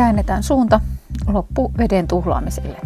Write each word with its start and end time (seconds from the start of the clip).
Käännetään 0.00 0.42
suunta 0.42 0.80
loppu 1.26 1.72
veden 1.78 2.08
tuhlaamiselle. 2.08 2.78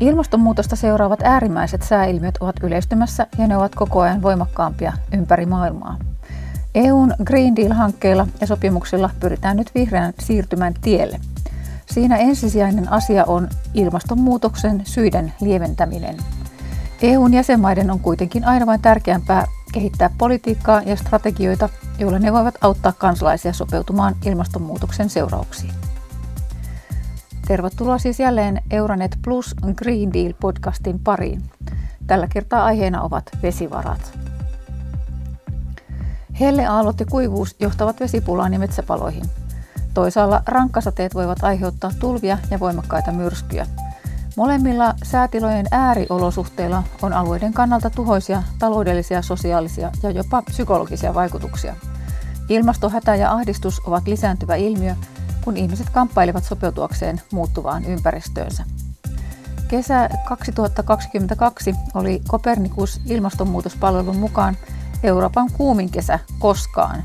Ilmastonmuutosta 0.00 0.76
seuraavat 0.76 1.20
äärimmäiset 1.22 1.82
sääilmiöt 1.82 2.34
ovat 2.40 2.56
yleistymässä 2.62 3.26
ja 3.38 3.46
ne 3.46 3.56
ovat 3.56 3.74
koko 3.74 4.00
ajan 4.00 4.22
voimakkaampia 4.22 4.92
ympäri 5.12 5.46
maailmaa. 5.46 5.96
EUn 6.74 7.14
Green 7.24 7.56
Deal-hankkeilla 7.56 8.26
ja 8.40 8.46
sopimuksilla 8.46 9.10
pyritään 9.20 9.56
nyt 9.56 9.70
vihreän 9.74 10.12
siirtymän 10.20 10.74
tielle. 10.80 11.20
Siinä 11.86 12.16
ensisijainen 12.16 12.92
asia 12.92 13.24
on 13.24 13.48
ilmastonmuutoksen 13.74 14.82
syiden 14.84 15.32
lieventäminen. 15.40 16.16
EUn 17.02 17.34
jäsenmaiden 17.34 17.90
on 17.90 18.00
kuitenkin 18.00 18.44
aina 18.44 18.66
vain 18.66 18.82
tärkeämpää 18.82 19.46
kehittää 19.72 20.10
politiikkaa 20.18 20.82
ja 20.82 20.96
strategioita, 20.96 21.68
joilla 21.98 22.18
ne 22.18 22.32
voivat 22.32 22.54
auttaa 22.60 22.92
kansalaisia 22.92 23.52
sopeutumaan 23.52 24.14
ilmastonmuutoksen 24.24 25.10
seurauksiin. 25.10 25.81
Tervetuloa 27.46 27.98
siis 27.98 28.20
jälleen 28.20 28.62
Euronet 28.70 29.18
Plus 29.24 29.54
Green 29.76 30.12
Deal 30.12 30.32
podcastin 30.40 30.98
pariin. 30.98 31.42
Tällä 32.06 32.26
kertaa 32.26 32.64
aiheena 32.64 33.02
ovat 33.02 33.24
vesivarat. 33.42 34.18
Helleaallot 36.40 37.00
ja 37.00 37.06
kuivuus 37.06 37.56
johtavat 37.60 38.00
vesipulaan 38.00 38.52
ja 38.52 38.58
metsäpaloihin. 38.58 39.24
Toisaalla 39.94 40.42
rankkasateet 40.46 41.14
voivat 41.14 41.44
aiheuttaa 41.44 41.90
tulvia 42.00 42.38
ja 42.50 42.60
voimakkaita 42.60 43.12
myrskyjä. 43.12 43.66
Molemmilla 44.36 44.94
säätilojen 45.02 45.66
ääriolosuhteilla 45.70 46.82
on 47.02 47.12
alueiden 47.12 47.52
kannalta 47.52 47.90
tuhoisia 47.90 48.42
taloudellisia, 48.58 49.22
sosiaalisia 49.22 49.90
ja 50.02 50.10
jopa 50.10 50.42
psykologisia 50.42 51.14
vaikutuksia. 51.14 51.74
Ilmastohätä 52.48 53.14
ja 53.14 53.32
ahdistus 53.32 53.80
ovat 53.86 54.06
lisääntyvä 54.06 54.54
ilmiö, 54.54 54.94
kun 55.44 55.56
ihmiset 55.56 55.90
kamppailevat 55.90 56.44
sopeutuakseen 56.44 57.20
muuttuvaan 57.32 57.84
ympäristöönsä. 57.84 58.64
Kesä 59.68 60.10
2022 60.24 61.74
oli 61.94 62.22
Kopernikus 62.28 63.00
ilmastonmuutospalvelun 63.06 64.16
mukaan 64.16 64.56
Euroopan 65.02 65.50
kuumin 65.52 65.90
kesä 65.90 66.18
koskaan. 66.38 67.02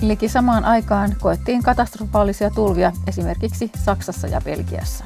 Liki 0.00 0.28
samaan 0.28 0.64
aikaan 0.64 1.16
koettiin 1.20 1.62
katastrofaalisia 1.62 2.50
tulvia 2.50 2.92
esimerkiksi 3.06 3.70
Saksassa 3.84 4.26
ja 4.26 4.40
Belgiassa. 4.40 5.04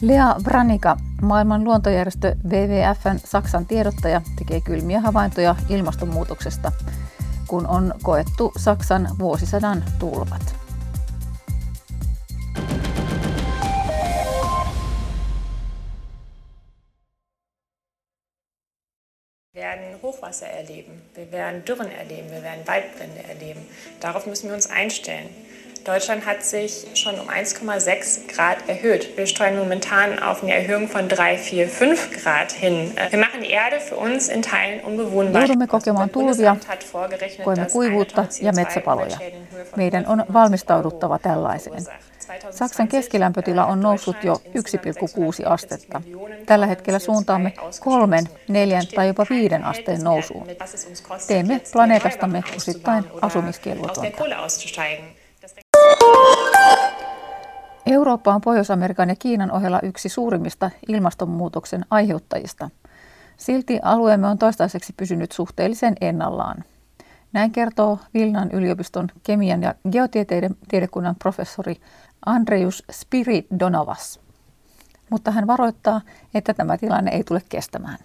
Lea 0.00 0.36
Branika, 0.42 0.96
maailman 1.22 1.64
luontojärjestö 1.64 2.36
WWFn 2.48 3.18
Saksan 3.24 3.66
tiedottaja, 3.66 4.20
tekee 4.38 4.60
kylmiä 4.60 5.00
havaintoja 5.00 5.56
ilmastonmuutoksesta, 5.68 6.72
kun 7.48 7.66
on 7.66 7.94
koettu 8.02 8.52
Saksan 8.56 9.08
vuosisadan 9.18 9.84
tulvat. 9.98 10.55
Hochwasser 20.26 20.46
erleben, 20.46 21.00
wir 21.14 21.30
werden 21.30 21.64
Dürren 21.64 21.90
erleben, 21.90 22.30
wir 22.30 22.42
werden 22.42 22.66
Waldbrände 22.66 23.22
erleben. 23.28 23.64
Darauf 24.00 24.26
müssen 24.26 24.48
wir 24.48 24.56
uns 24.56 24.68
einstellen. 24.68 25.28
Deutschland 25.86 26.26
hat 26.26 26.42
sich 26.42 26.86
schon 26.94 27.14
um 27.20 27.28
1,6 27.28 28.26
Grad 28.34 28.68
erhöht. 28.68 29.16
Wir 29.16 29.26
steuern 29.26 29.56
momentan 29.56 30.18
auf 30.18 30.42
eine 30.42 30.52
Erhöhung 30.54 30.88
von 30.88 31.08
3, 31.08 31.38
4, 31.38 31.68
5 31.68 32.22
Grad 32.22 32.52
hin. 32.52 32.92
Wir 33.10 33.18
machen 33.18 33.40
die 33.40 33.50
Erde 33.50 33.78
für 33.80 33.96
uns 33.96 34.28
in 34.28 34.42
Teilen 34.42 34.80
unbewohnbar. 34.80 35.42
Joudumme 35.42 35.66
kokemaan 35.66 36.10
tulvia, 36.10 36.56
koemme 37.44 37.66
kuivuutta 37.72 38.26
ja 38.40 38.52
metsäpaloja. 38.52 39.18
Meidän 39.76 40.06
on 40.06 40.24
valmistauduttava 40.32 41.18
tällaiseen. 41.18 41.84
Saksan 42.50 42.88
keskilämpötila 42.88 43.66
on 43.66 43.80
noussut 43.80 44.24
jo 44.24 44.40
1,6 44.44 45.48
astetta. 45.48 46.02
Tällä 46.46 46.66
hetkellä 46.66 46.98
suuntaamme 46.98 47.52
kolmen, 47.80 48.24
neljän 48.48 48.86
tai 48.94 49.06
jopa 49.06 49.26
viiden 49.30 49.64
asteen 49.64 50.04
nousuun. 50.04 50.46
Teemme 51.26 51.60
planeetastamme 51.72 52.42
osittain 52.56 53.04
asumiskelvotonta. 53.22 54.24
Eurooppa 57.86 58.34
on 58.34 58.40
Pohjois-Amerikan 58.40 59.08
ja 59.08 59.16
Kiinan 59.18 59.52
ohella 59.52 59.80
yksi 59.82 60.08
suurimmista 60.08 60.70
ilmastonmuutoksen 60.88 61.84
aiheuttajista. 61.90 62.70
Silti 63.36 63.78
alueemme 63.82 64.28
on 64.28 64.38
toistaiseksi 64.38 64.92
pysynyt 64.96 65.32
suhteellisen 65.32 65.94
ennallaan. 66.00 66.64
Näin 67.32 67.52
kertoo 67.52 67.98
Vilnan 68.14 68.50
yliopiston 68.50 69.08
kemian 69.22 69.62
ja 69.62 69.74
geotieteiden 69.92 70.56
tiedekunnan 70.68 71.16
professori 71.16 71.76
Andreus 72.26 72.82
Spiridonavas. 72.92 74.20
Mutta 75.10 75.30
hän 75.30 75.46
varoittaa, 75.46 76.00
että 76.34 76.54
tämä 76.54 76.78
tilanne 76.78 77.10
ei 77.10 77.24
tule 77.24 77.42
kestämään. 77.48 77.98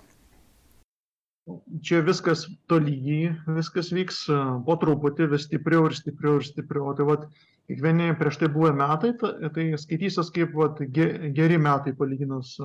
Čia 1.81 2.03
viskas 2.05 2.45
tolygiai, 2.69 3.31
viskas 3.55 3.89
vyks 3.95 4.27
po 4.65 4.75
truputį, 4.77 5.25
vis 5.31 5.47
stipriau 5.47 5.87
ir 5.89 5.95
stipriau 5.97 6.37
ir 6.37 6.45
stipriau. 6.45 6.91
Tai 6.93 7.07
vat, 7.07 7.23
kiekvieni 7.65 8.11
prieš 8.19 8.37
tai 8.43 8.49
buvę 8.53 8.71
metai, 8.77 9.15
tai 9.55 9.65
skaitysis 9.81 10.29
kaip 10.35 10.53
vat, 10.53 10.83
geri 10.93 11.57
metai 11.57 11.95
palyginus 11.97 12.59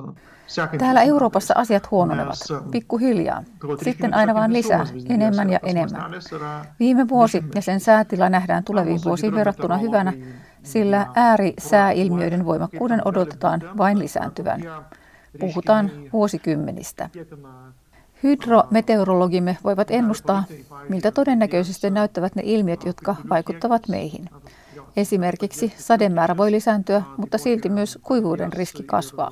Täällä 0.77 1.01
Euroopassa 1.01 1.53
asiat 1.57 1.91
huononevat, 1.91 2.37
pikkuhiljaa. 2.71 3.43
Sitten 3.83 4.13
aina 4.13 4.33
vaan 4.33 4.53
lisää, 4.53 4.85
enemmän 5.09 5.49
ja 5.49 5.59
enemmän. 5.63 6.11
Viime 6.79 7.07
vuosi 7.09 7.43
ja 7.55 7.61
sen 7.61 7.79
säätila 7.79 8.29
nähdään 8.29 8.63
tuleviin 8.63 8.99
vuosiin 9.05 9.35
verrattuna 9.35 9.77
hyvänä, 9.77 10.13
sillä 10.63 11.07
äärisääilmiöiden 11.15 12.45
voimakkuuden 12.45 13.01
odotetaan 13.05 13.61
vain 13.77 13.99
lisääntyvän. 13.99 14.61
Puhutaan 15.39 15.91
vuosikymmenistä. 16.13 17.09
Hydrometeorologimme 18.23 19.57
voivat 19.63 19.91
ennustaa, 19.91 20.43
miltä 20.89 21.11
todennäköisesti 21.11 21.89
näyttävät 21.89 22.35
ne 22.35 22.41
ilmiöt, 22.45 22.85
jotka 22.85 23.15
vaikuttavat 23.29 23.87
meihin. 23.87 24.29
Esimerkiksi 24.97 25.73
sademäärä 25.77 26.37
voi 26.37 26.51
lisääntyä, 26.51 27.01
mutta 27.17 27.37
silti 27.37 27.69
myös 27.69 27.99
kuivuuden 28.03 28.53
riski 28.53 28.83
kasvaa. 28.83 29.31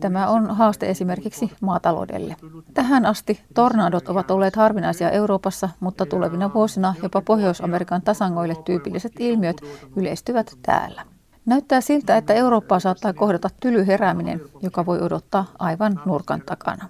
Tämä 0.00 0.28
on 0.28 0.50
haaste 0.50 0.90
esimerkiksi 0.90 1.52
maataloudelle. 1.60 2.36
Tähän 2.74 3.06
asti 3.06 3.40
tornadot 3.54 4.08
ovat 4.08 4.30
olleet 4.30 4.56
harvinaisia 4.56 5.10
Euroopassa, 5.10 5.68
mutta 5.80 6.06
tulevina 6.06 6.54
vuosina 6.54 6.94
jopa 7.02 7.20
Pohjois-Amerikan 7.20 8.02
tasangoille 8.02 8.56
tyypilliset 8.64 9.12
ilmiöt 9.18 9.60
yleistyvät 9.96 10.58
täällä. 10.62 11.02
Näyttää 11.46 11.80
siltä, 11.80 12.16
että 12.16 12.34
Eurooppaa 12.34 12.80
saattaa 12.80 13.12
kohdata 13.12 13.48
tyly 13.60 13.86
herääminen, 13.86 14.40
joka 14.62 14.86
voi 14.86 15.00
odottaa 15.00 15.46
aivan 15.58 16.00
nurkan 16.04 16.42
takana. 16.46 16.88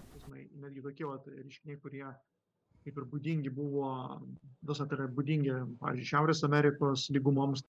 Kaip 2.84 2.98
ir 3.00 3.06
būdingi 3.08 3.50
buvo, 3.54 4.20
visą 4.68 4.86
tai 4.88 4.98
yra 4.98 5.06
būdingi, 5.08 5.54
pavyzdžiui, 5.80 6.10
Šiaurės 6.10 6.44
Amerikos 6.44 7.08
lygumoms, 7.10 7.64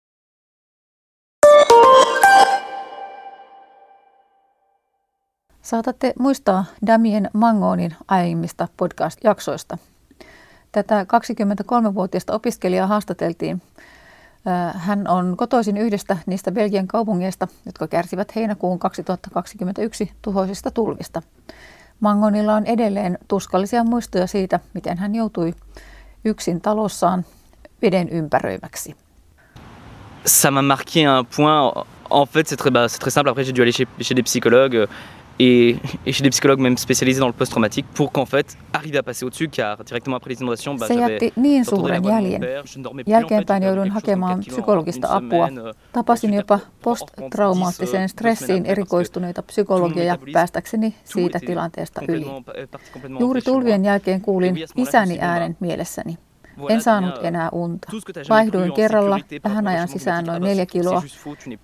Saatatte 5.61 6.13
muistaa 6.19 6.65
Damien 6.85 7.29
Mangonin 7.33 7.95
aiemmista 8.07 8.67
podcast-jaksoista. 8.77 9.77
Tätä 10.71 11.03
23-vuotiaista 11.03 12.33
opiskelijaa 12.33 12.87
haastateltiin. 12.87 13.61
Hän 14.75 15.07
on 15.07 15.37
kotoisin 15.37 15.77
yhdestä 15.77 16.17
niistä 16.25 16.51
Belgian 16.51 16.87
kaupungeista, 16.87 17.47
jotka 17.65 17.87
kärsivät 17.87 18.35
heinäkuun 18.35 18.79
2021 18.79 20.11
tuhoisista 20.21 20.71
tulvista. 20.71 21.21
Mangonilla 22.01 22.55
on 22.55 22.65
edelleen 22.65 23.17
tuskallisia 23.27 23.83
muistoja 23.83 24.27
siitä, 24.27 24.59
miten 24.73 24.97
hän 24.97 25.15
joutui 25.15 25.53
yksin 26.25 26.61
talossaan 26.61 27.25
veden 27.81 28.09
ympäröimäksi. 28.09 28.95
Ça 30.25 30.51
m'a 30.51 30.61
marqué 30.61 31.05
un 31.05 31.25
point. 31.35 31.85
En 32.09 32.27
fait, 32.27 32.47
c'est 32.47 32.57
très, 32.57 32.71
bah, 32.71 32.87
très 32.99 33.11
simple. 33.11 33.29
Après, 33.29 33.43
j'ai 33.43 33.55
dû 33.55 33.61
aller 33.61 33.71
chez, 33.71 33.87
chez 34.01 34.15
des 34.15 34.23
psychologues 34.23 34.87
et, 35.41 35.77
et, 36.05 36.11
chez 36.13 36.23
des 36.23 36.29
psychologues 36.29 36.59
même 36.59 36.77
spécialisés 36.77 37.19
dans 37.19 37.27
le 37.27 37.33
post-traumatique 37.33 37.85
pour 37.93 38.11
qu'en 38.11 38.25
fait 38.25 38.57
arriver 38.73 38.97
à 38.97 39.03
passer 39.03 39.25
au-dessus 39.25 39.49
car 39.49 39.83
directement 39.83 40.17
après 40.17 40.29
les 40.29 40.41
inondations 40.41 40.75
bah, 40.75 40.87
Se 40.87 40.93
jätti 40.93 41.33
niin 41.35 41.65
suuren 41.65 42.03
jäljen. 42.03 42.41
Jälkeenpäin 43.07 43.63
joudun 43.63 43.89
hakemaan 43.89 44.39
psykologista 44.39 45.07
apua. 45.15 45.47
Euh, 45.47 45.75
Tapasin 45.93 46.33
jopa 46.33 46.59
posttraumaattiseen 46.83 48.09
stressiin 48.09 48.65
erikoistuneita 48.65 49.43
psykologeja 49.43 50.17
päästäkseni 50.33 50.95
siitä 51.03 51.39
tilanteesta 51.39 52.01
yli. 52.07 52.25
Juuri 53.19 53.41
tulvien 53.41 53.85
jälkeen 53.85 54.21
kuulin 54.21 54.55
isäni 54.75 55.17
äänen 55.21 55.57
mielessäni. 55.59 56.17
En 56.69 56.81
saanut 56.81 57.23
enää 57.23 57.49
unta. 57.51 57.91
Vaihduin 58.29 58.73
kerralla 58.73 59.19
vähän 59.43 59.67
ajan 59.67 59.87
sisään 59.87 60.25
noin 60.25 60.43
neljä 60.43 60.65
kiloa. 60.65 61.03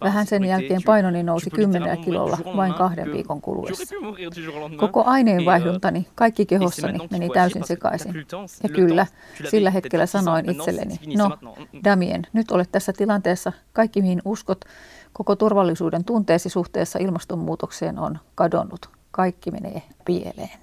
Vähän 0.02 0.26
sen 0.26 0.46
jälkeen 0.46 0.82
painoni 0.86 1.24
nousi 1.24 1.50
kymmenellä 1.50 1.98
kilolla 1.98 2.38
vain 2.56 2.74
kahden 2.74 3.12
viikon 3.12 3.42
kuluessa. 3.42 3.96
Koko 4.78 5.04
aineenvaihduntani, 5.04 6.08
kaikki 6.16 6.46
kehossani 6.46 7.00
meni 7.12 7.30
täysin 7.30 7.64
sekaisin. 7.68 8.14
Ja 8.64 8.70
kyllä, 8.70 9.06
sillä 9.50 9.72
hetkellä 9.72 10.06
sanoin 10.06 10.50
itselleni, 10.50 11.00
no 11.18 11.38
Damien, 11.84 12.28
nyt 12.34 12.52
olet 12.52 12.72
tässä 12.72 12.94
tilanteessa, 12.94 13.52
kaikki 13.74 14.02
mihin 14.02 14.22
uskot, 14.26 14.66
koko 15.14 15.36
turvallisuuden 15.36 16.04
tunteesi 16.04 16.50
suhteessa 16.50 17.00
ilmastonmuutokseen 17.00 18.00
on 18.00 18.20
kadonnut. 18.36 18.90
Kaikki 19.12 19.52
menee 19.52 19.82
pieleen. 20.06 20.60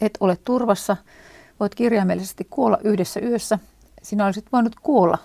Et 0.00 0.18
ole 0.20 0.38
turvassa, 0.44 0.96
voit 1.62 1.74
kirjaimellisesti 1.74 2.46
kuolla 2.50 2.78
yhdessä 2.84 3.20
yössä. 3.20 3.58
Sinä 4.02 4.26
olisit 4.26 4.46
voinut 4.52 4.74
kuolla 4.82 5.18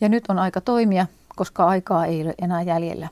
ja 0.00 0.08
nyt 0.08 0.24
on 0.28 0.38
aika 0.38 0.60
toimia, 0.60 1.06
koska 1.36 1.66
aikaa 1.66 2.06
ei 2.06 2.22
ole 2.22 2.34
enää 2.42 2.62
jäljellä. 2.62 3.08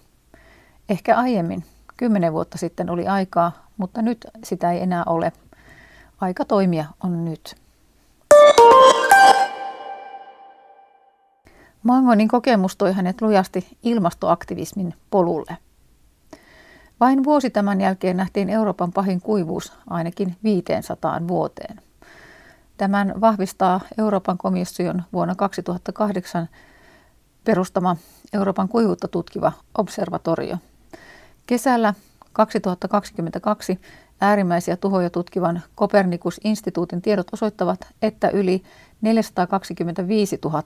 Ehkä 0.88 1.16
aiemmin, 1.16 1.64
kymmenen 1.96 2.32
vuotta 2.32 2.58
sitten 2.58 2.90
oli 2.90 3.06
aikaa, 3.08 3.52
mutta 3.76 4.02
nyt 4.02 4.26
sitä 4.44 4.72
ei 4.72 4.82
enää 4.82 5.02
ole. 5.06 5.32
Aika 6.20 6.44
toimia 6.44 6.84
on 7.02 7.24
nyt. 7.24 7.56
Mangonin 11.82 12.28
kokemus 12.28 12.76
toi 12.76 12.92
hänet 12.92 13.20
lujasti 13.20 13.76
ilmastoaktivismin 13.82 14.94
polulle. 15.10 15.56
Vain 17.00 17.24
vuosi 17.24 17.50
tämän 17.50 17.80
jälkeen 17.80 18.16
nähtiin 18.16 18.50
Euroopan 18.50 18.92
pahin 18.92 19.20
kuivuus 19.20 19.72
ainakin 19.90 20.36
500 20.44 21.28
vuoteen. 21.28 21.91
Tämän 22.82 23.14
vahvistaa 23.20 23.80
Euroopan 23.98 24.38
komission 24.38 25.02
vuonna 25.12 25.34
2008 25.34 26.48
perustama 27.44 27.96
Euroopan 28.32 28.68
kuivuutta 28.68 29.08
tutkiva 29.08 29.52
observatorio. 29.78 30.56
Kesällä 31.46 31.94
2022 32.32 33.80
äärimmäisiä 34.20 34.76
tuhoja 34.76 35.10
tutkivan 35.10 35.62
Kopernikus-instituutin 35.74 37.02
tiedot 37.02 37.26
osoittavat, 37.32 37.86
että 38.02 38.28
yli 38.28 38.62
425 39.00 40.38
000 40.44 40.62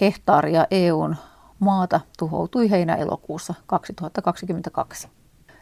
hehtaaria 0.00 0.66
EUn 0.70 1.16
maata 1.58 2.00
tuhoutui 2.18 2.70
heinä-elokuussa 2.70 3.54
2022. 3.66 5.08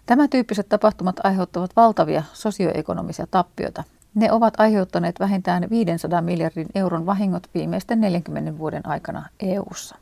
Tämä 0.06 0.28
tyyppiset 0.28 0.68
tapahtumat 0.68 1.16
aiheuttavat 1.24 1.76
valtavia 1.76 2.22
sosioekonomisia 2.32 3.26
tappioita. 3.30 3.84
Ne 4.14 4.32
ovat 4.32 4.54
aiheuttaneet 4.60 5.20
vähintään 5.20 5.70
500 5.70 6.20
miljardin 6.20 6.66
euron 6.74 7.06
vahingot 7.06 7.50
viimeisten 7.54 8.00
40 8.00 8.58
vuoden 8.58 8.86
aikana 8.86 9.28
EU:ssa. 9.40 9.96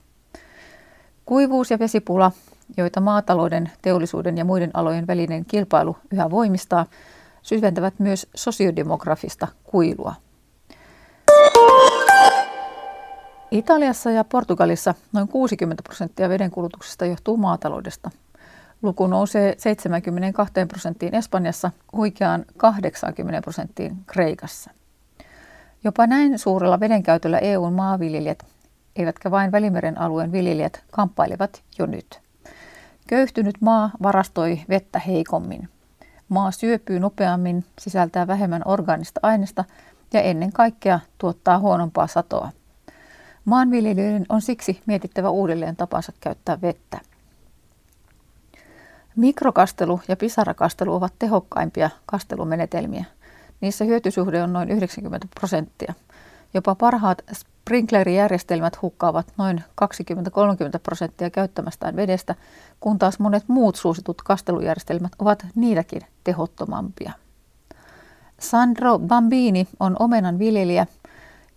Kuivuus 1.24 1.70
ja 1.70 1.78
vesipula, 1.78 2.32
joita 2.76 3.00
maatalouden, 3.00 3.70
teollisuuden 3.82 4.38
ja 4.38 4.44
muiden 4.44 4.70
alojen 4.74 5.06
välinen 5.06 5.44
kilpailu 5.44 5.96
yhä 6.12 6.30
voimistaa, 6.30 6.86
syventävät 7.42 7.94
myös 7.98 8.26
sosiodemografista 8.34 9.48
kuilua. 9.64 10.14
Italiassa 13.50 14.10
ja 14.10 14.24
Portugalissa 14.24 14.94
noin 15.12 15.28
60 15.28 15.82
prosenttia 15.82 16.28
vedenkulutuksesta 16.28 17.06
johtuu 17.06 17.36
maataloudesta. 17.36 18.10
Luku 18.82 19.06
nousee 19.06 19.54
72 19.58 20.54
prosenttiin 20.68 21.14
Espanjassa, 21.14 21.70
huikeaan 21.92 22.44
80 22.56 23.42
prosenttiin 23.42 23.96
Kreikassa. 24.06 24.70
Jopa 25.84 26.06
näin 26.06 26.38
suurella 26.38 26.80
vedenkäytöllä 26.80 27.38
EUn 27.38 27.72
maanviljelijät, 27.72 28.46
eivätkä 28.96 29.30
vain 29.30 29.52
Välimeren 29.52 30.00
alueen 30.00 30.32
viljelijät, 30.32 30.84
kamppailevat 30.90 31.62
jo 31.78 31.86
nyt. 31.86 32.20
Köyhtynyt 33.08 33.54
maa 33.60 33.90
varastoi 34.02 34.60
vettä 34.68 34.98
heikommin. 34.98 35.68
Maa 36.28 36.50
syöpyy 36.50 37.00
nopeammin, 37.00 37.64
sisältää 37.78 38.26
vähemmän 38.26 38.62
orgaanista 38.64 39.20
aineesta 39.22 39.64
ja 40.12 40.22
ennen 40.22 40.52
kaikkea 40.52 41.00
tuottaa 41.18 41.58
huonompaa 41.58 42.06
satoa. 42.06 42.50
Maanviljelijöiden 43.44 44.26
on 44.28 44.42
siksi 44.42 44.80
mietittävä 44.86 45.30
uudelleen 45.30 45.76
tapansa 45.76 46.12
käyttää 46.20 46.60
vettä. 46.60 47.00
Mikrokastelu 49.18 50.00
ja 50.08 50.16
pisarakastelu 50.16 50.94
ovat 50.94 51.12
tehokkaimpia 51.18 51.90
kastelumenetelmiä. 52.06 53.04
Niissä 53.60 53.84
hyötysuhde 53.84 54.42
on 54.42 54.52
noin 54.52 54.70
90 54.70 55.26
prosenttia. 55.34 55.94
Jopa 56.54 56.74
parhaat 56.74 57.22
sprinklerijärjestelmät 57.32 58.82
hukkaavat 58.82 59.32
noin 59.36 59.64
20-30 59.82 59.84
prosenttia 60.82 61.30
käyttämästään 61.30 61.96
vedestä, 61.96 62.34
kun 62.80 62.98
taas 62.98 63.18
monet 63.18 63.44
muut 63.48 63.76
suositut 63.76 64.22
kastelujärjestelmät 64.22 65.12
ovat 65.18 65.46
niitäkin 65.54 66.02
tehottomampia. 66.24 67.12
Sandro 68.40 68.98
Bambini 68.98 69.68
on 69.80 69.96
omenan 69.98 70.38
viljelijä 70.38 70.86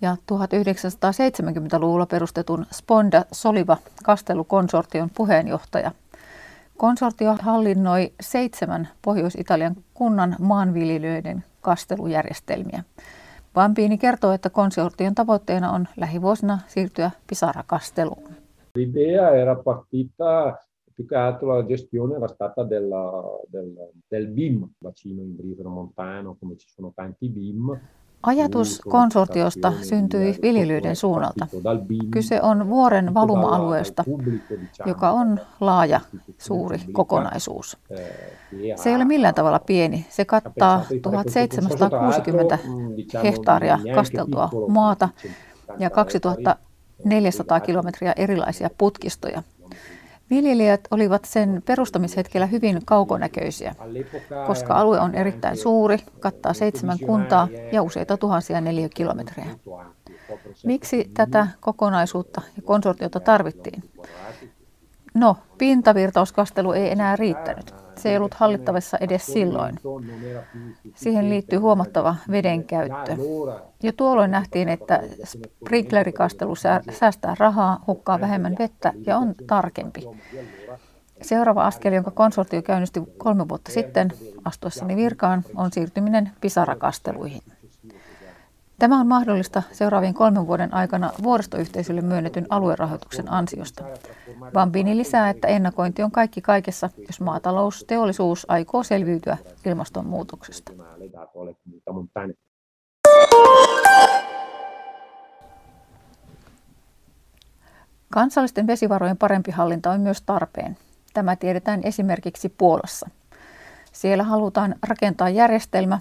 ja 0.01 0.17
1970-luvulla 0.31 2.05
perustetun 2.05 2.65
Sponda 2.71 3.25
Soliva 3.31 3.77
kastelukonsortion 4.03 5.09
puheenjohtaja. 5.09 5.91
Konsortio 6.81 7.35
hallinnoi 7.41 8.13
seitsemän 8.21 8.87
Pohjois-Italian 9.01 9.75
kunnan 9.93 10.35
maanviljelijöiden 10.39 11.43
kastelujärjestelmiä. 11.61 12.83
Bambini 13.53 13.97
kertoo, 13.97 14.31
että 14.31 14.49
konsortion 14.49 15.15
tavoitteena 15.15 15.71
on 15.71 15.87
lähivuosina 15.97 16.59
siirtyä 16.67 17.11
pisarakasteluun. 17.27 18.29
L'idea 18.77 19.35
era 19.41 19.55
partita 19.55 20.57
più 20.95 21.05
che 21.07 21.15
altro 21.15 21.57
la 21.57 21.63
gestione 21.63 22.15
era 22.15 22.27
stata 22.27 22.69
della, 22.69 23.11
del, 23.53 23.75
del 24.11 24.27
BIM, 24.27 24.67
bacino 24.83 25.21
imbrifero 25.21 25.69
montano, 25.69 26.35
come 26.39 26.55
ci 26.55 26.67
sono 26.69 26.91
tanti 26.95 27.29
BIM, 27.29 27.79
Ajatus 28.23 28.81
konsortiosta 28.89 29.73
syntyi 29.81 30.37
viljelyiden 30.41 30.95
suunnalta. 30.95 31.47
Kyse 32.11 32.41
on 32.41 32.69
vuoren 32.69 33.13
valuma-alueesta, 33.13 34.03
joka 34.85 35.11
on 35.11 35.39
laaja, 35.59 35.99
suuri 36.37 36.79
kokonaisuus. 36.91 37.77
Se 38.75 38.89
ei 38.89 38.95
ole 38.95 39.05
millään 39.05 39.35
tavalla 39.35 39.59
pieni. 39.59 40.05
Se 40.09 40.25
kattaa 40.25 40.85
1760 41.01 42.59
hehtaaria 43.23 43.79
kasteltua 43.95 44.49
maata 44.67 45.09
ja 45.79 45.89
2400 45.89 47.59
kilometriä 47.59 48.13
erilaisia 48.15 48.69
putkistoja. 48.77 49.43
Viljelijät 50.31 50.81
olivat 50.91 51.25
sen 51.25 51.61
perustamishetkellä 51.65 52.45
hyvin 52.45 52.79
kaukonäköisiä, 52.85 53.75
koska 54.47 54.73
alue 54.73 54.99
on 54.99 55.15
erittäin 55.15 55.57
suuri, 55.57 55.97
kattaa 56.19 56.53
seitsemän 56.53 56.97
kuntaa 57.05 57.47
ja 57.71 57.81
useita 57.81 58.17
tuhansia 58.17 58.61
neliökilometrejä. 58.61 59.49
Miksi 60.65 61.11
tätä 61.13 61.47
kokonaisuutta 61.59 62.41
ja 62.55 62.61
konsortiota 62.61 63.19
tarvittiin? 63.19 63.83
No, 65.13 65.37
pintavirtauskastelu 65.57 66.71
ei 66.71 66.91
enää 66.91 67.15
riittänyt. 67.15 67.80
Se 68.01 68.09
ei 68.09 68.17
ollut 68.17 68.33
hallittavissa 68.33 68.97
edes 68.97 69.25
silloin. 69.25 69.79
Siihen 70.95 71.29
liittyy 71.29 71.59
huomattava 71.59 72.15
vedenkäyttö. 72.31 73.17
Jo 73.83 73.91
tuolloin 73.91 74.31
nähtiin, 74.31 74.69
että 74.69 75.03
sprinklerikastelu 75.23 76.55
säästää 76.91 77.35
rahaa, 77.39 77.83
hukkaa 77.87 78.21
vähemmän 78.21 78.55
vettä 78.59 78.93
ja 79.05 79.17
on 79.17 79.35
tarkempi. 79.47 80.03
Seuraava 81.21 81.65
askel, 81.65 81.93
jonka 81.93 82.11
konsortio 82.11 82.61
käynnisti 82.61 83.01
kolme 83.17 83.49
vuotta 83.49 83.71
sitten 83.71 84.11
astuessani 84.45 84.95
virkaan, 84.95 85.43
on 85.55 85.71
siirtyminen 85.71 86.31
pisarakasteluihin. 86.41 87.41
Tämä 88.81 88.99
on 88.99 89.07
mahdollista 89.07 89.63
seuraavien 89.71 90.13
kolmen 90.13 90.47
vuoden 90.47 90.73
aikana 90.73 91.11
vuoristoyhteisölle 91.23 92.01
myönnetyn 92.01 92.45
aluerahoituksen 92.49 93.31
ansiosta. 93.31 93.83
Bambini 94.53 94.97
lisää, 94.97 95.29
että 95.29 95.47
ennakointi 95.47 96.03
on 96.03 96.11
kaikki 96.11 96.41
kaikessa, 96.41 96.89
jos 97.07 97.21
maatalousteollisuus 97.21 98.45
aikoo 98.49 98.83
selviytyä 98.83 99.37
ilmastonmuutoksesta. 99.65 100.71
Kansallisten 108.09 108.67
vesivarojen 108.67 109.17
parempi 109.17 109.51
hallinta 109.51 109.91
on 109.91 110.01
myös 110.01 110.21
tarpeen. 110.21 110.77
Tämä 111.13 111.35
tiedetään 111.35 111.81
esimerkiksi 111.83 112.49
Puolassa. 112.49 113.09
Siellä 113.91 114.23
halutaan 114.23 114.75
rakentaa 114.87 115.29
järjestelmä, 115.29 115.99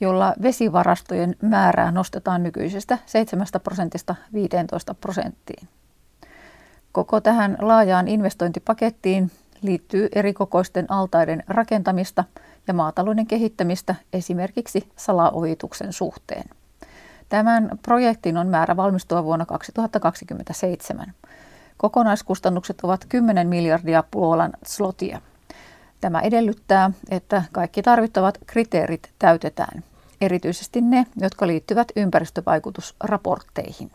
jolla 0.00 0.34
vesivarastojen 0.42 1.36
määrää 1.42 1.90
nostetaan 1.90 2.42
nykyisestä 2.42 2.98
7 3.06 3.46
prosentista 3.62 4.14
15 4.32 4.94
prosenttiin. 4.94 5.68
Koko 6.92 7.20
tähän 7.20 7.56
laajaan 7.60 8.08
investointipakettiin 8.08 9.30
liittyy 9.62 10.08
erikokoisten 10.14 10.86
altaiden 10.88 11.42
rakentamista 11.48 12.24
ja 12.66 12.74
maatalouden 12.74 13.26
kehittämistä 13.26 13.94
esimerkiksi 14.12 14.88
salaojituksen 14.96 15.92
suhteen. 15.92 16.44
Tämän 17.28 17.70
projektin 17.82 18.36
on 18.36 18.48
määrä 18.48 18.76
valmistua 18.76 19.24
vuonna 19.24 19.46
2027. 19.46 21.12
Kokonaiskustannukset 21.76 22.80
ovat 22.82 23.06
10 23.08 23.48
miljardia 23.48 24.04
Puolan 24.10 24.52
slotia. 24.66 25.20
Tämä 26.04 26.20
edellyttää, 26.20 26.90
että 27.10 27.42
kaikki 27.52 27.82
tarvittavat 27.82 28.38
kriteerit 28.46 29.12
täytetään, 29.18 29.84
erityisesti 30.20 30.80
ne, 30.80 31.06
jotka 31.16 31.46
liittyvät 31.46 31.88
ympäristövaikutusraportteihin. 31.96 33.90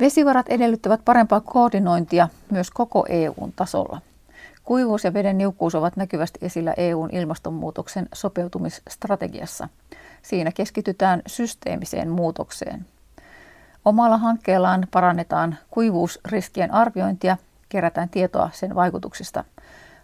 Vesivarat 0.00 0.46
edellyttävät 0.48 1.00
parempaa 1.04 1.40
koordinointia 1.40 2.28
myös 2.50 2.70
koko 2.70 3.06
EUn 3.08 3.52
tasolla. 3.56 4.00
Kuivuus 4.64 5.04
ja 5.04 5.14
veden 5.14 5.38
niukkuus 5.38 5.74
ovat 5.74 5.96
näkyvästi 5.96 6.38
esillä 6.42 6.74
EUn 6.76 7.10
ilmastonmuutoksen 7.12 8.08
sopeutumisstrategiassa. 8.14 9.68
Siinä 10.22 10.52
keskitytään 10.52 11.22
systeemiseen 11.26 12.08
muutokseen. 12.08 12.86
Omalla 13.88 14.18
hankkeellaan 14.18 14.86
parannetaan 14.90 15.58
kuivuusriskien 15.70 16.74
arviointia, 16.74 17.36
kerätään 17.68 18.08
tietoa 18.08 18.50
sen 18.52 18.74
vaikutuksista. 18.74 19.44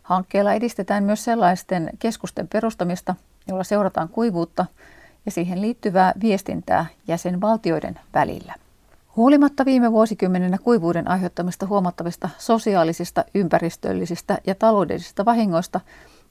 Hankkeella 0.02 0.52
edistetään 0.52 1.04
myös 1.04 1.24
sellaisten 1.24 1.90
keskusten 1.98 2.48
perustamista, 2.48 3.14
joilla 3.48 3.64
seurataan 3.64 4.08
kuivuutta 4.08 4.66
ja 5.26 5.30
siihen 5.32 5.60
liittyvää 5.60 6.12
viestintää 6.20 6.86
jäsenvaltioiden 7.08 7.98
välillä. 8.14 8.54
Huolimatta 9.16 9.64
viime 9.64 9.92
vuosikymmenenä 9.92 10.58
kuivuuden 10.58 11.08
aiheuttamista 11.08 11.66
huomattavista 11.66 12.28
sosiaalisista, 12.38 13.24
ympäristöllisistä 13.34 14.38
ja 14.46 14.54
taloudellisista 14.54 15.24
vahingoista, 15.24 15.80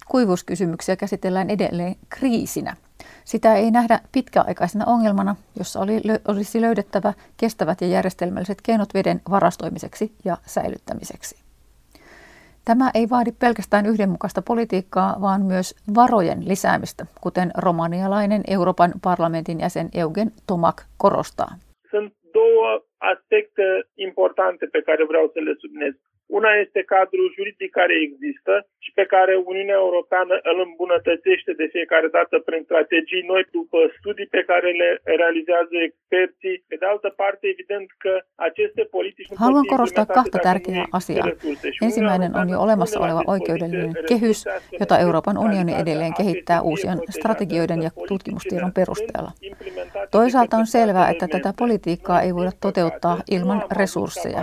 kuivuuskysymyksiä 0.08 0.96
käsitellään 0.96 1.50
edelleen 1.50 1.96
kriisinä. 2.10 2.76
Sitä 3.26 3.56
ei 3.56 3.72
nähdä 3.72 4.00
pitkäaikaisena 4.12 4.86
ongelmana, 4.86 5.36
jossa 5.58 5.80
oli, 5.80 6.02
olisi 6.28 6.62
löydettävä 6.62 7.14
kestävät 7.38 7.82
ja 7.82 7.88
järjestelmälliset 7.88 8.58
keinot 8.62 8.94
veden 8.94 9.22
varastoimiseksi 9.30 10.12
ja 10.26 10.38
säilyttämiseksi. 10.46 11.44
Tämä 12.66 12.92
ei 12.94 13.10
vaadi 13.10 13.32
pelkästään 13.40 13.86
yhdenmukaista 13.86 14.42
politiikkaa, 14.42 15.22
vaan 15.22 15.42
myös 15.42 15.76
varojen 15.96 16.48
lisäämistä, 16.48 17.06
kuten 17.22 17.52
romanialainen 17.58 18.42
Euroopan 18.48 18.94
parlamentin 19.04 19.60
jäsen 19.60 19.90
Eugen 19.94 20.32
Tomak 20.48 20.82
korostaa. 20.98 21.56
Sunt 21.92 22.14
două 22.34 22.82
aspecte 23.00 23.84
importante 23.98 24.68
pe 24.68 24.82
care 24.82 25.08
vreau 25.08 25.28
să 25.34 25.40
le. 25.80 25.94
Una 26.40 26.52
este 26.66 26.82
cadrul 26.94 27.28
juridic 27.38 27.72
care 27.80 27.96
există 28.08 28.54
și 28.86 28.92
pe 29.00 29.06
care 29.14 29.34
Uniunea 29.52 29.80
Europeană 29.86 30.36
îl 30.52 30.58
îmbunătățește 30.68 31.52
de 31.62 31.68
fiecare 31.76 32.08
dată 32.18 32.36
prin 32.48 32.62
strategii 32.70 33.24
noi, 33.32 33.44
după 33.58 33.80
studii 33.98 34.34
pe 34.36 34.42
care 34.52 34.70
le 34.82 34.90
realizează 35.20 35.76
experții. 35.90 36.56
Pe 36.70 36.76
de 36.82 36.86
altă 36.94 37.10
parte, 37.22 37.44
evident 37.56 37.88
că 38.04 38.14
aceste 38.48 38.84
politici 38.96 39.30
nu 39.30 39.36
Haluan 39.44 39.68
korostaa 39.74 40.06
kahta 40.18 40.38
tärkeää 40.48 40.86
asiaa. 41.00 41.28
Ensimmäinen 41.88 42.32
on 42.40 42.48
jo 42.54 42.58
olemassa 42.66 42.98
oleva 43.06 43.22
oikeudellinen 43.34 43.94
kehys, 44.10 44.40
jota 44.82 44.96
Euroopan 45.06 45.38
unioni 45.46 45.74
edelleen 45.82 46.14
kehittää 46.20 46.60
uusien 46.70 47.00
strategioiden 47.18 47.82
ja 47.86 47.92
tutkimustiedon 48.12 48.74
perusteella. 48.80 49.32
Toisaalta 50.18 50.58
on 50.62 50.68
selvää, 50.78 51.10
että 51.10 51.28
tätä 51.28 51.52
politiikkaa 51.62 52.22
ei 52.22 52.34
voida 52.38 52.52
toteuttaa 52.66 53.18
ilman 53.36 53.62
resursseja. 53.80 54.42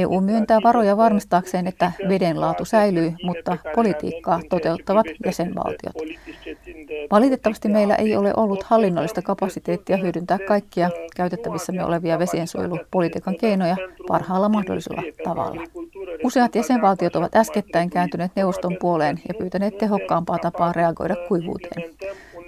EU 0.00 0.20
myöntää 0.20 0.58
varoja 0.66 0.96
varmistaakseen, 1.06 1.66
että 1.66 1.92
veden 2.08 2.40
laatu 2.40 2.64
säilyy, 2.64 3.12
mutta 3.22 3.56
politiikkaa 3.74 4.40
toteuttavat 4.48 5.06
jäsenvaltiot. 5.26 5.94
Valitettavasti 7.10 7.68
meillä 7.68 7.94
ei 7.94 8.16
ole 8.16 8.32
ollut 8.36 8.62
hallinnollista 8.62 9.22
kapasiteettia 9.22 9.96
hyödyntää 9.96 10.38
kaikkia 10.38 10.90
käytettävissämme 11.16 11.84
olevia 11.84 12.18
vesiensuojelupolitiikan 12.18 13.36
keinoja 13.40 13.76
parhaalla 14.08 14.48
mahdollisella 14.48 15.02
tavalla. 15.24 15.62
Useat 16.24 16.54
jäsenvaltiot 16.54 17.16
ovat 17.16 17.36
äskettäin 17.36 17.90
kääntyneet 17.90 18.32
neuvoston 18.36 18.76
puoleen 18.80 19.20
ja 19.28 19.34
pyytäneet 19.34 19.78
tehokkaampaa 19.78 20.38
tapaa 20.38 20.72
reagoida 20.72 21.16
kuivuuteen. 21.28 21.90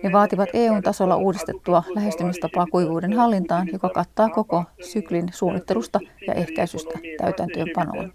Ne 0.02 0.12
vaativat 0.12 0.48
EU-tasolla 0.52 1.16
uudistettua 1.16 1.82
lähestymistapaa 1.94 2.66
kuivuuden 2.66 3.12
hallintaan, 3.12 3.68
joka 3.72 3.88
kattaa 3.88 4.28
koko 4.28 4.64
syklin 4.80 5.28
suunnittelusta 5.32 6.00
ja 6.26 6.34
ehkäisystä 6.34 6.98
täytäntöönpanoon 7.18 8.12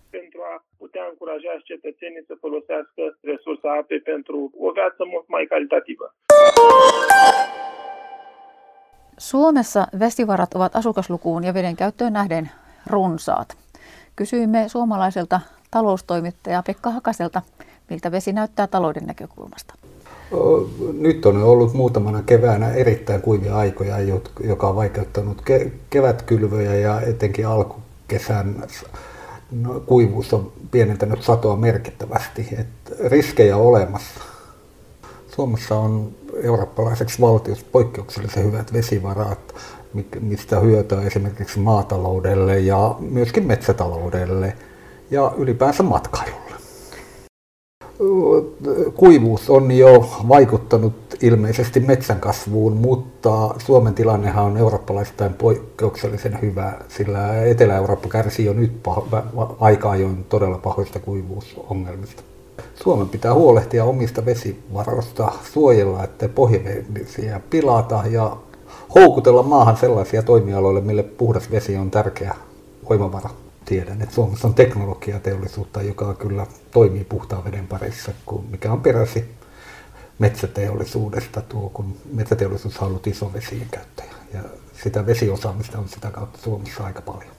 cetățenii 2.13 2.25
să 2.27 2.35
folosească 2.39 3.01
resursa 3.21 3.69
apei 3.81 3.99
pentru 3.99 4.51
o 4.65 4.71
viață 4.71 5.01
mult 5.11 5.27
mai 5.27 5.45
calitativă. 5.49 6.07
Suomessa 9.17 9.87
vesivarat 9.99 10.53
ovat 10.53 10.75
asukaslukuun 10.75 11.43
ja 11.43 11.53
veden 11.53 11.75
käyttöön 11.75 12.13
nähden 12.13 12.51
runsaat. 12.89 13.57
Kysyimme 14.15 14.67
suomalaiselta 14.67 15.39
taloustoimittaja 15.71 16.61
Pekka 16.65 16.89
Hakaselta, 16.89 17.41
miltä 17.89 18.11
vesi 18.11 18.31
näyttää 18.33 18.67
talouden 18.67 19.05
näkökulmasta. 19.05 19.73
Nyt 20.99 21.25
on 21.25 21.43
ollut 21.43 21.73
muutamana 21.73 22.21
keväänä 22.21 22.73
erittäin 22.73 23.21
kuivia 23.21 23.55
aikoja, 23.55 23.95
joka 24.39 24.67
on 24.67 24.75
vaikeuttanut 24.75 25.41
kevätkylvöjä 25.89 26.75
ja 26.75 27.01
etenkin 27.01 27.47
alkukesän 27.47 28.55
no, 29.61 29.79
kuivuus 29.79 30.33
on 30.33 30.51
pienentänyt 30.73 31.23
satoa 31.23 31.55
merkittävästi. 31.55 32.47
Et 32.59 32.97
riskejä 33.05 33.57
on 33.57 33.63
olemassa. 33.63 34.19
Suomessa 35.35 35.75
on 35.75 36.11
eurooppalaiseksi 36.43 37.21
valtiossa 37.21 37.65
poikkeuksellisen 37.71 38.43
hyvät 38.43 38.73
vesivarat, 38.73 39.55
mistä 40.19 40.59
hyötyä 40.59 41.01
esimerkiksi 41.01 41.59
maataloudelle 41.59 42.59
ja 42.59 42.95
myöskin 42.99 43.47
metsätaloudelle 43.47 44.55
ja 45.11 45.31
ylipäänsä 45.37 45.83
matkailulle. 45.83 46.53
Kuivuus 48.95 49.49
on 49.49 49.71
jo 49.71 50.09
vaikuttanut 50.27 51.02
ilmeisesti 51.23 51.79
metsän 51.79 52.19
kasvuun, 52.19 52.73
mutta 52.73 53.55
Suomen 53.57 53.93
tilannehan 53.93 54.45
on 54.45 54.57
eurooppalaistain 54.57 55.33
poikkeuksellisen 55.33 56.41
hyvä, 56.41 56.73
sillä 56.87 57.43
Etelä-Eurooppa 57.45 58.09
kärsii 58.09 58.45
jo 58.45 58.53
nyt 58.53 58.71
paho- 58.83 59.55
aika 59.59 59.91
ajoin 59.91 60.23
todella 60.23 60.57
pahoista 60.57 60.99
kuivuusongelmista. 60.99 62.23
Suomen 62.75 63.09
pitää 63.09 63.33
huolehtia 63.33 63.83
omista 63.83 64.25
vesivaroista, 64.25 65.31
suojella, 65.53 66.03
että 66.03 66.29
pohjavesiä 66.29 67.41
pilata 67.49 68.03
ja 68.09 68.37
houkutella 68.95 69.43
maahan 69.43 69.77
sellaisia 69.77 70.23
toimialoille, 70.23 70.81
mille 70.81 71.03
puhdas 71.03 71.51
vesi 71.51 71.77
on 71.77 71.91
tärkeä 71.91 72.35
voimavara. 72.89 73.29
Tiedän, 73.65 74.01
että 74.01 74.15
Suomessa 74.15 74.47
on 74.47 74.53
teknologiateollisuutta, 74.53 75.81
joka 75.81 76.13
kyllä 76.13 76.47
toimii 76.71 77.03
puhtaan 77.03 77.45
veden 77.45 77.67
parissa, 77.67 78.11
mikä 78.51 78.71
on 78.71 78.81
peräsi 78.81 79.25
metsäteollisuudesta, 80.19 81.41
tuo, 81.41 81.69
kun 81.69 81.97
metsäteollisuus 82.13 82.77
on 82.77 82.87
ollut 82.87 83.07
iso 83.07 83.33
vesien 83.33 83.67
käyttäjä. 83.71 84.13
Ja 84.33 84.41
sitä 84.83 85.05
vesiosaamista 85.05 85.79
on 85.79 85.89
sitä 85.89 86.11
kautta 86.11 86.39
Suomessa 86.39 86.83
aika 86.83 87.01
paljon. 87.01 87.33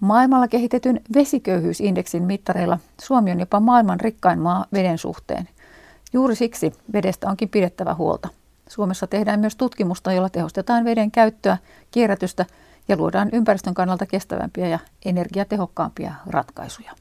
Maailmalla 0.00 0.48
kehitetyn 0.48 1.00
vesiköyhyysindeksin 1.14 2.22
mittareilla 2.22 2.78
Suomi 3.00 3.30
on 3.30 3.40
jopa 3.40 3.60
maailman 3.60 4.00
rikkain 4.00 4.38
maa 4.38 4.66
veden 4.72 4.98
suhteen. 4.98 5.48
Juuri 6.12 6.36
siksi 6.36 6.72
vedestä 6.92 7.28
onkin 7.28 7.48
pidettävä 7.48 7.94
huolta. 7.94 8.28
Suomessa 8.68 9.06
tehdään 9.06 9.40
myös 9.40 9.56
tutkimusta, 9.56 10.12
jolla 10.12 10.28
tehostetaan 10.28 10.84
veden 10.84 11.10
käyttöä, 11.10 11.58
kierrätystä 11.90 12.46
ja 12.88 12.96
luodaan 12.96 13.28
ympäristön 13.32 13.74
kannalta 13.74 14.06
kestävämpiä 14.06 14.68
ja 14.68 14.78
energiatehokkaampia 15.04 16.14
ratkaisuja. 16.26 16.92